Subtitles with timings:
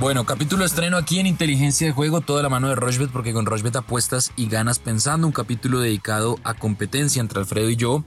[0.00, 3.44] Bueno, capítulo estreno aquí en Inteligencia de Juego, toda la mano de Rochbet, porque con
[3.44, 5.26] Rochbet apuestas y ganas pensando.
[5.26, 8.02] Un capítulo dedicado a competencia entre Alfredo y yo.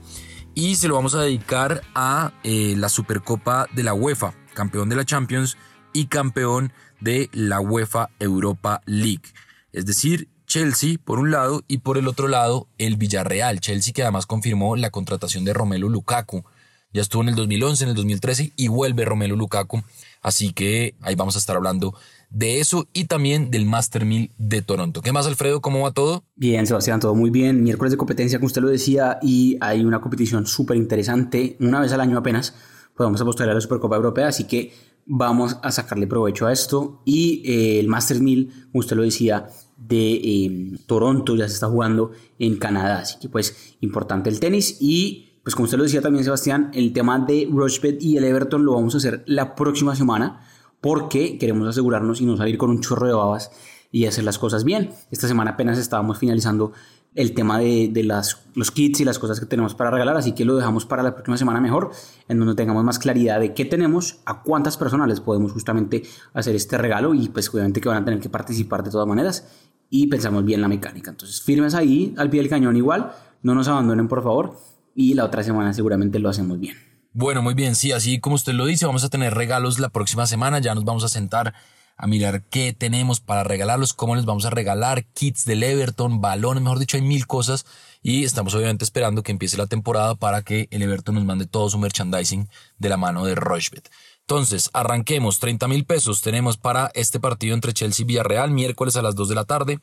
[0.56, 4.96] Y se lo vamos a dedicar a eh, la Supercopa de la UEFA, campeón de
[4.96, 5.56] la Champions
[5.92, 9.22] y campeón de la UEFA Europa League.
[9.70, 13.60] Es decir, Chelsea por un lado y por el otro lado el Villarreal.
[13.60, 16.44] Chelsea que además confirmó la contratación de Romelu Lukaku.
[16.92, 19.84] Ya estuvo en el 2011, en el 2013 y vuelve Romelu Lukaku
[20.24, 21.94] Así que ahí vamos a estar hablando
[22.30, 25.02] de eso y también del Master 1000 de Toronto.
[25.02, 25.60] ¿Qué más, Alfredo?
[25.60, 26.24] ¿Cómo va todo?
[26.34, 27.62] Bien, Sebastián, todo muy bien.
[27.62, 31.58] Miércoles de competencia, como usted lo decía, y hay una competición súper interesante.
[31.60, 32.54] Una vez al año apenas
[32.96, 34.72] podemos apostar a la Supercopa Europea, así que
[35.04, 37.02] vamos a sacarle provecho a esto.
[37.04, 41.68] Y eh, el Master 1000, como usted lo decía, de eh, Toronto ya se está
[41.68, 43.00] jugando en Canadá.
[43.00, 46.94] Así que pues importante el tenis y pues como usted lo decía también Sebastián, el
[46.94, 50.40] tema de Rochbet y el Everton lo vamos a hacer la próxima semana
[50.80, 53.50] porque queremos asegurarnos y no salir con un chorro de babas
[53.92, 54.90] y hacer las cosas bien.
[55.10, 56.72] Esta semana apenas estábamos finalizando
[57.14, 60.46] el tema de, las, los kits y las cosas que tenemos para regalar, así que
[60.46, 61.90] lo dejamos para la próxima semana mejor,
[62.26, 66.56] en donde tengamos más claridad de qué tenemos, a cuántas personas les podemos justamente hacer
[66.56, 69.46] este regalo y pues obviamente que van a tener que participar de todas maneras
[69.90, 71.10] y pensamos bien la mecánica.
[71.10, 75.24] Entonces firmes ahí al pie del cañón igual, no nos abandonen por favor y la
[75.24, 76.76] otra semana seguramente lo hacemos bien.
[77.12, 80.26] Bueno, muy bien, sí, así como usted lo dice, vamos a tener regalos la próxima
[80.26, 81.54] semana, ya nos vamos a sentar
[81.96, 86.62] a mirar qué tenemos para regalarlos, cómo les vamos a regalar, kits del Everton, balones,
[86.62, 87.66] mejor dicho, hay mil cosas
[88.02, 91.70] y estamos obviamente esperando que empiece la temporada para que el Everton nos mande todo
[91.70, 92.48] su merchandising
[92.78, 93.88] de la mano de Rochbet.
[94.20, 99.02] Entonces, arranquemos, 30 mil pesos tenemos para este partido entre Chelsea y Villarreal, miércoles a
[99.02, 99.80] las 2 de la tarde.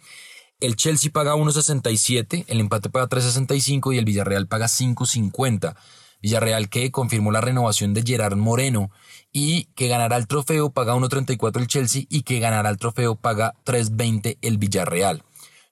[0.61, 5.75] El Chelsea paga 1.67, el empate paga 3.65 y el Villarreal paga 5.50.
[6.21, 8.91] Villarreal que confirmó la renovación de Gerard Moreno
[9.31, 13.55] y que ganará el trofeo paga 1.34 el Chelsea y que ganará el trofeo paga
[13.65, 15.23] 3.20 el Villarreal.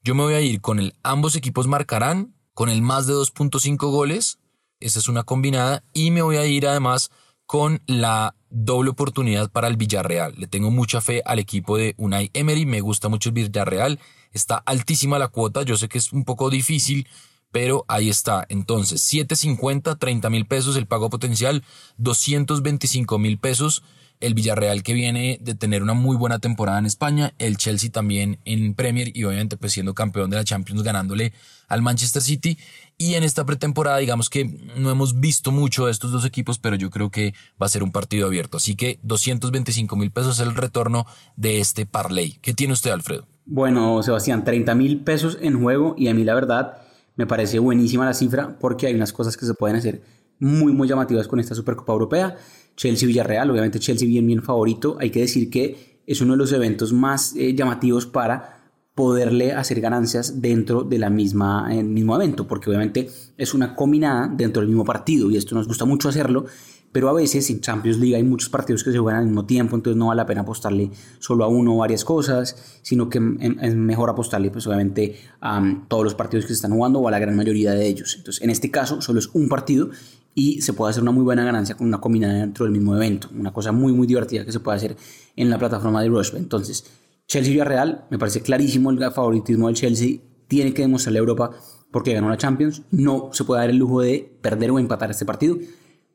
[0.03, 3.77] Yo me voy a ir con el ambos equipos marcarán, con el más de 2.5
[3.91, 4.39] goles,
[4.79, 7.11] esa es una combinada, y me voy a ir además
[7.45, 10.33] con la doble oportunidad para el Villarreal.
[10.35, 13.99] Le tengo mucha fe al equipo de Unai Emery, me gusta mucho el Villarreal
[14.33, 17.07] Está altísima la cuota, yo sé que es un poco difícil,
[17.51, 18.45] pero ahí está.
[18.49, 21.63] Entonces, 750, 30 mil pesos el pago potencial,
[21.97, 23.83] 225 mil pesos
[24.19, 28.39] el Villarreal que viene de tener una muy buena temporada en España, el Chelsea también
[28.45, 31.33] en Premier y obviamente pues siendo campeón de la Champions ganándole
[31.67, 32.57] al Manchester City
[32.99, 34.45] y en esta pretemporada digamos que
[34.75, 37.81] no hemos visto mucho de estos dos equipos pero yo creo que va a ser
[37.81, 42.37] un partido abierto así que 225 mil pesos es el retorno de este parlay.
[42.41, 43.25] ¿Qué tiene usted Alfredo?
[43.45, 46.81] Bueno, Sebastián, 30 mil pesos en juego y a mí la verdad
[47.15, 50.01] me parece buenísima la cifra porque hay unas cosas que se pueden hacer
[50.39, 52.37] muy, muy llamativas con esta Supercopa Europea.
[52.75, 54.97] Chelsea-Villarreal, obviamente Chelsea bien, bien favorito.
[54.99, 58.58] Hay que decir que es uno de los eventos más eh, llamativos para
[58.99, 64.27] poderle hacer ganancias dentro de la misma, el mismo evento, porque obviamente es una combinada
[64.27, 66.47] dentro del mismo partido y esto nos gusta mucho hacerlo
[66.91, 69.77] pero a veces en Champions League hay muchos partidos que se juegan al mismo tiempo,
[69.77, 73.19] entonces no vale la pena apostarle solo a uno o varias cosas, sino que
[73.61, 77.11] es mejor apostarle pues obviamente a todos los partidos que se están jugando o a
[77.11, 78.15] la gran mayoría de ellos.
[78.17, 79.91] Entonces en este caso solo es un partido
[80.35, 83.29] y se puede hacer una muy buena ganancia con una combinada dentro del mismo evento,
[83.33, 84.97] una cosa muy muy divertida que se puede hacer
[85.37, 86.33] en la plataforma de Rush.
[86.35, 86.85] Entonces
[87.29, 90.17] Chelsea y Real, me parece clarísimo el favoritismo del Chelsea,
[90.49, 91.51] tiene que demostrarle a Europa
[91.91, 95.25] porque ganó la Champions, no se puede dar el lujo de perder o empatar este
[95.25, 95.57] partido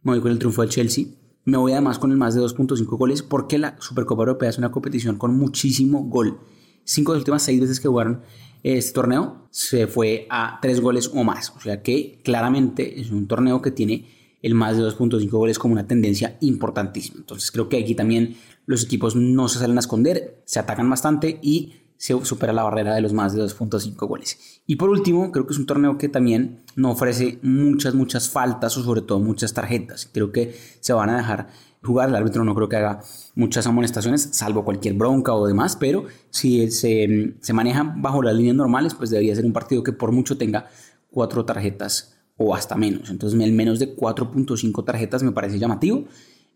[0.05, 1.07] me voy con el triunfo del Chelsea.
[1.47, 4.71] Me voy además con el más de 2.5 goles porque la Supercopa Europea es una
[4.71, 6.39] competición con muchísimo gol.
[6.85, 8.21] Cinco de las últimas seis veces que jugaron
[8.63, 11.51] este torneo se fue a tres goles o más.
[11.57, 14.07] O sea que claramente es un torneo que tiene
[14.43, 17.21] el más de 2.5 goles como una tendencia importantísima.
[17.21, 18.37] Entonces creo que aquí también
[18.67, 22.95] los equipos no se salen a esconder, se atacan bastante y se supera la barrera
[22.95, 24.63] de los más de 2.5 goles.
[24.67, 28.77] Y por último, creo que es un torneo que también no ofrece muchas, muchas faltas
[28.77, 30.09] o sobre todo muchas tarjetas.
[30.13, 31.49] Creo que se van a dejar
[31.83, 32.09] jugar.
[32.09, 33.01] El árbitro no creo que haga
[33.35, 38.57] muchas amonestaciones, salvo cualquier bronca o demás, pero si se, se maneja bajo las líneas
[38.57, 40.69] normales, pues debería ser un partido que por mucho tenga
[41.11, 43.11] cuatro tarjetas o hasta menos.
[43.11, 46.05] Entonces, el menos de 4.5 tarjetas me parece llamativo.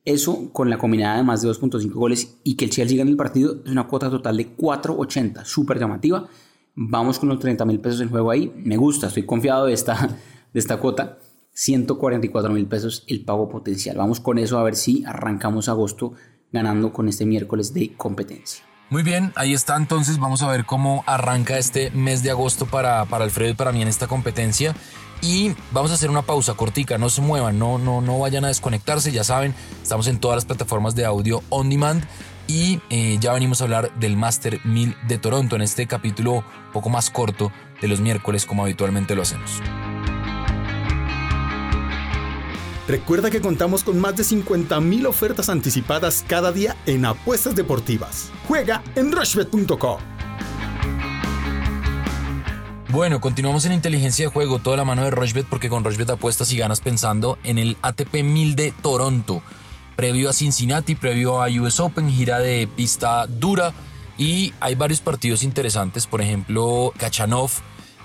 [0.08, 3.16] Eso con la combinada de más de 2.5 goles y que el Chelsea gane el
[3.19, 6.26] partido es una cuota total de 4.80, súper llamativa.
[6.75, 8.50] Vamos con los 30 mil pesos en juego ahí.
[8.56, 10.06] Me gusta, estoy confiado de esta,
[10.55, 11.19] de esta cuota.
[11.52, 13.99] 144 mil pesos el pago potencial.
[13.99, 16.14] Vamos con eso a ver si arrancamos agosto
[16.52, 18.64] ganando con este miércoles de competencia.
[18.90, 23.05] Muy bien, ahí está entonces, vamos a ver cómo arranca este mes de agosto para,
[23.05, 24.75] para Alfredo y para mí en esta competencia.
[25.20, 28.49] Y vamos a hacer una pausa cortica, no se muevan, no, no, no vayan a
[28.49, 32.05] desconectarse, ya saben, estamos en todas las plataformas de audio on demand
[32.46, 36.73] y eh, ya venimos a hablar del Master 1000 de Toronto en este capítulo un
[36.73, 37.52] poco más corto
[37.82, 39.61] de los miércoles como habitualmente lo hacemos.
[42.88, 48.32] Recuerda que contamos con más de 50.000 ofertas anticipadas cada día en apuestas deportivas.
[48.49, 50.00] Juega en rushbet.com.
[52.88, 56.50] Bueno, continuamos en inteligencia de juego, toda la mano de Rushbet porque con Rushbet apuestas
[56.55, 59.43] y ganas pensando en el ATP 1000 de Toronto.
[59.94, 63.75] Previo a Cincinnati, previo a US Open, gira de pista dura
[64.17, 67.50] y hay varios partidos interesantes, por ejemplo, Kachanov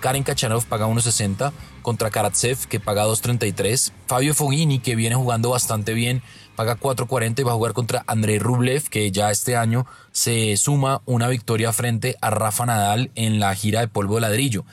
[0.03, 3.94] Karen Kachanov paga 1.60 contra Karatsev que paga 2.33.
[4.05, 6.21] Fabio Fognini que viene jugando bastante bien
[6.57, 11.01] paga 4.40 y va a jugar contra Andrei Rublev que ya este año se suma
[11.05, 14.65] una victoria frente a Rafa Nadal en la gira de polvo de ladrillo.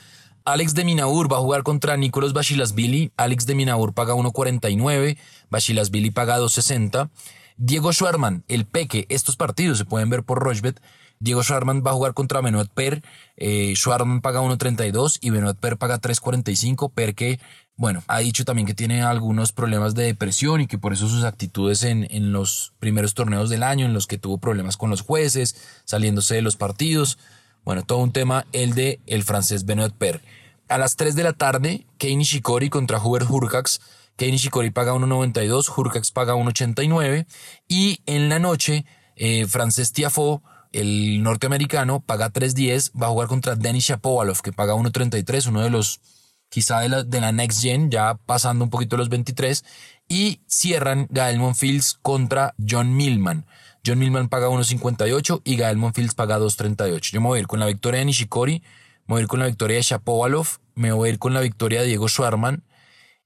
[0.43, 3.13] Alex de Minaur va a jugar contra Nicolas Bashilasvili.
[3.15, 5.17] Alex de Minaur paga 1.49,
[5.49, 7.09] Bashilasvili paga 2.60.
[7.55, 10.81] Diego Schwarman, el Peque, estos partidos se pueden ver por Rochbet.
[11.21, 13.03] Diego Schwarman va a jugar contra Benoit Per.
[13.37, 16.91] Eh, Schwarman paga 1.32 y Benoit Per paga 3.45.
[16.91, 17.39] Per que,
[17.77, 21.23] bueno, ha dicho también que tiene algunos problemas de depresión y que por eso sus
[21.23, 25.01] actitudes en, en los primeros torneos del año, en los que tuvo problemas con los
[25.01, 27.19] jueces, saliéndose de los partidos.
[27.63, 30.21] Bueno, todo un tema el de el francés Benoit Per.
[30.69, 33.79] A las 3 de la tarde, Kei Nishikori contra Hubert Hurkacz.
[34.15, 37.27] Kei Nishikori paga 1.92, Hurkacz paga 1.89.
[37.67, 38.85] Y en la noche,
[39.15, 40.41] eh, francés Tiafoe
[40.71, 45.69] el norteamericano paga 3.10, va a jugar contra Denis Shapovalov, que paga 1.33, uno de
[45.69, 46.01] los
[46.49, 49.63] quizá de la, de la Next Gen, ya pasando un poquito los 23,
[50.07, 53.45] y cierran Gael Monfils contra John Millman.
[53.85, 57.11] John Millman paga 1.58 y Gael Monfils paga 2.38.
[57.11, 58.61] Yo me voy a ir con la victoria de Nishikori,
[59.07, 61.41] me voy a ir con la victoria de Shapovalov, me voy a ir con la
[61.41, 62.63] victoria de Diego Schwarman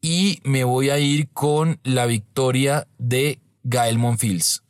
[0.01, 4.63] y me voy a ir con la victoria de Gael Monfils.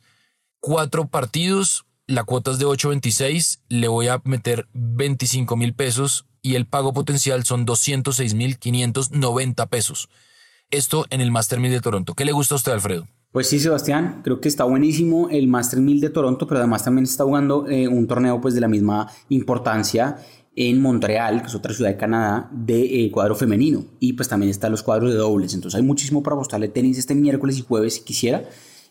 [0.60, 6.54] Cuatro partidos, la cuota es de 8.26, le voy a meter 25 mil pesos y
[6.54, 10.08] el pago potencial son 206 mil 590 pesos.
[10.70, 12.14] Esto en el Master 1000 de Toronto.
[12.14, 13.06] ¿Qué le gusta a usted, Alfredo?
[13.32, 17.04] Pues sí, Sebastián, creo que está buenísimo el Master 1000 de Toronto, pero además también
[17.04, 20.18] está jugando eh, un torneo pues de la misma importancia
[20.54, 23.84] en Montreal, que es otra ciudad de Canadá, de eh, cuadro femenino.
[23.98, 25.54] Y pues también están los cuadros de dobles.
[25.54, 28.44] Entonces hay muchísimo para apostarle tenis este miércoles y jueves si quisiera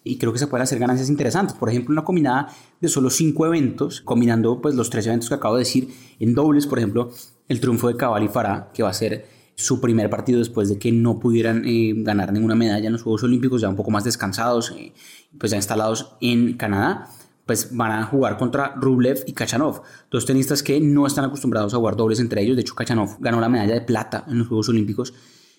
[0.06, 1.56] y creo que se pueden hacer ganancias interesantes.
[1.58, 2.48] Por ejemplo, una combinada
[2.80, 6.68] de solo cinco eventos, combinando pues los tres eventos que acabo de decir en dobles,
[6.68, 7.10] por ejemplo,
[7.50, 10.78] el triunfo de Cabal y Farah, que va a ser su primer partido después de
[10.78, 14.04] que no pudieran eh, ganar ninguna medalla en los Juegos Olímpicos, ya un poco más
[14.04, 14.94] descansados, eh,
[15.40, 17.10] pues ya instalados en Canadá
[17.46, 21.78] pues van a jugar contra Rublev y Kachanov, dos tenistas que no están acostumbrados a
[21.78, 22.56] jugar dobles entre ellos.
[22.56, 25.14] De hecho, Kachanov ganó la medalla de plata en los Juegos Olímpicos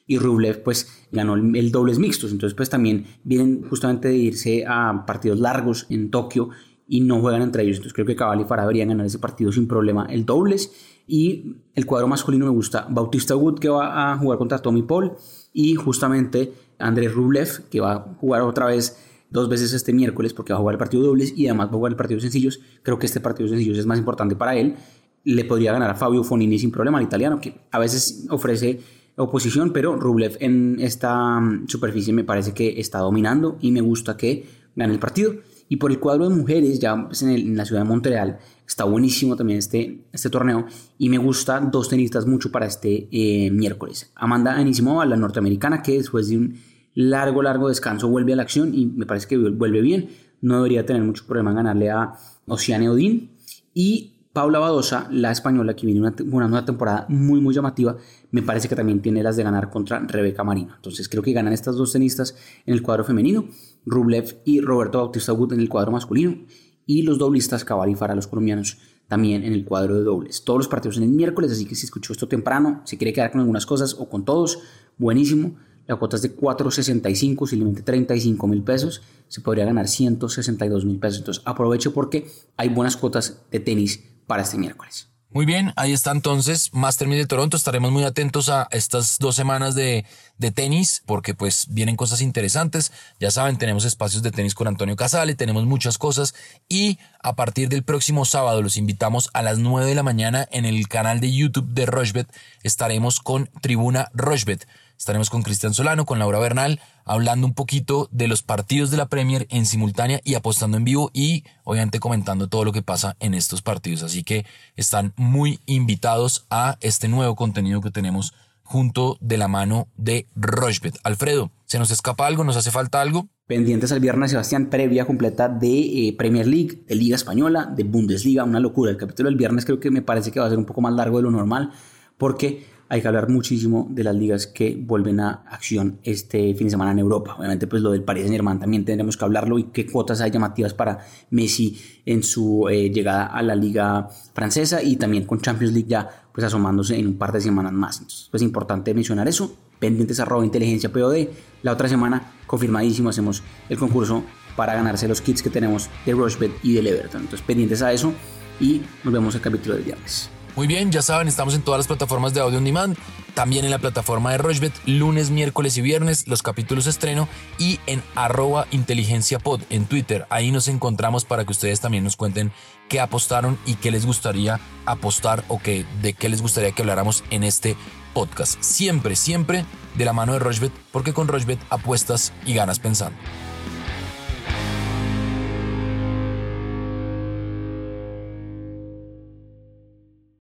[0.06, 2.32] y Rublev pues ganó el dobles mixtos.
[2.32, 6.50] Entonces pues también vienen justamente de irse a partidos largos en Tokio
[6.88, 7.76] y no juegan entre ellos.
[7.76, 10.06] Entonces creo que Cabal y Farah deberían ganar ese partido sin problema.
[10.08, 10.72] El dobles
[11.06, 12.86] y el cuadro masculino me gusta.
[12.88, 15.12] Bautista Wood que va a jugar contra Tommy Paul
[15.52, 20.52] y justamente Andrés Rublev que va a jugar otra vez dos veces este miércoles porque
[20.52, 22.60] va a jugar el partido dobles y además va a jugar el partido sencillos.
[22.82, 24.76] Creo que este partido sencillos es más importante para él.
[25.24, 28.80] Le podría ganar a Fabio Fonini sin problema al italiano que a veces ofrece
[29.16, 34.16] oposición, pero Rublev en esta mm, superficie me parece que está dominando y me gusta
[34.16, 35.35] que gane el partido.
[35.68, 39.35] Y por el cuadro de mujeres, ya pues, en, la ciudad de Montreal, está buenísimo
[39.35, 44.12] también este, este torneo y me gusta dos tenistas mucho para este eh, miércoles.
[44.14, 46.58] Amanda Anisimova, la norteamericana, que después de un
[46.94, 50.08] largo, largo descanso vuelve a la acción y me parece que vuelve bien.
[50.40, 52.12] No debería tener mucho problema ganarle a
[52.46, 53.32] Oceane Odin.
[53.75, 56.14] Y Paula Badosa, la española que viene una,
[56.47, 57.97] una, temporada muy muy llamativa,
[58.33, 60.75] me parece que también tiene las de ganar contra Rebeca Marino.
[60.76, 63.49] Entonces creo que ganan estas dos tenistas en el cuadro femenino,
[63.87, 66.37] Rublev y Roberto Bautista Wood en el cuadro masculino
[66.85, 68.76] y los doblistas Cabal y Fara, los colombianos,
[69.09, 70.45] también en el cuadro de dobles.
[70.45, 73.31] Todos los partidos en el miércoles, así que si escuchó esto temprano, si quiere quedar
[73.31, 74.59] con algunas cosas o con todos,
[74.99, 75.57] buenísimo.
[75.87, 80.85] La cuota es de 4.65, si le mete 35 mil pesos, se podría ganar 162
[80.85, 81.21] mil pesos.
[81.21, 82.26] Entonces aprovecho porque
[82.59, 85.09] hay buenas cuotas de tenis para este miércoles.
[85.37, 87.59] Muy bien, ahí está entonces Master de Toronto.
[87.59, 90.06] Estaremos muy atentos a estas dos semanas de,
[90.38, 92.90] de, tenis porque pues vienen cosas interesantes.
[93.21, 96.35] Ya saben, tenemos espacios de tenis con Antonio Casale, tenemos muchas cosas
[96.71, 100.64] y a partir del próximo sábado los invitamos a las 9 de la mañana en
[100.64, 102.28] el canal de YouTube de Rochbet.
[102.62, 104.66] Estaremos con Tribuna Rochbet.
[104.98, 109.06] Estaremos con Cristian Solano, con Laura Bernal, hablando un poquito de los partidos de la
[109.06, 113.34] Premier en simultánea y apostando en vivo y obviamente comentando todo lo que pasa en
[113.34, 114.02] estos partidos.
[114.02, 119.88] Así que están muy invitados a este nuevo contenido que tenemos junto de la mano
[119.96, 120.98] de Rochbet.
[121.04, 122.42] Alfredo, ¿se nos escapa algo?
[122.42, 123.28] ¿Nos hace falta algo?
[123.46, 128.42] Pendientes al viernes, Sebastián, previa completa de eh, Premier League, de Liga Española, de Bundesliga,
[128.42, 128.90] una locura.
[128.90, 130.92] El capítulo del viernes creo que me parece que va a ser un poco más
[130.94, 131.70] largo de lo normal,
[132.18, 136.71] porque hay que hablar muchísimo de las ligas que vuelven a acción este fin de
[136.71, 137.35] semana en Europa.
[137.37, 140.73] Obviamente, pues lo del Paris Saint-Germain también tendremos que hablarlo y qué cuotas hay llamativas
[140.75, 141.00] para
[141.31, 146.26] Messi en su eh, llegada a la liga francesa y también con Champions League ya
[146.33, 147.97] pues asomándose en un par de semanas más.
[147.99, 149.57] Entonces, pues importante mencionar eso.
[149.81, 151.28] Pendientes arroba inteligencia POD.
[151.62, 154.23] La otra semana, confirmadísimo, hacemos el concurso
[154.55, 157.23] para ganarse los kits que tenemos de Rushbet y del Everton.
[157.23, 158.12] Entonces, pendientes a eso
[158.61, 160.31] y nos vemos el capítulo del viernes.
[160.56, 162.96] Muy bien, ya saben, estamos en todas las plataformas de audio on demand,
[163.34, 168.02] también en la plataforma de Rochbet, lunes, miércoles y viernes, los capítulos estreno y en
[168.14, 170.26] arroba inteligencia pod en Twitter.
[170.30, 172.52] Ahí nos encontramos para que ustedes también nos cuenten
[172.88, 177.22] qué apostaron y qué les gustaría apostar o qué, de qué les gustaría que habláramos
[177.28, 177.76] en este
[178.14, 178.56] podcast.
[178.62, 183.18] Siempre, siempre de la mano de Rochbet, porque con Rochbet apuestas y ganas pensando.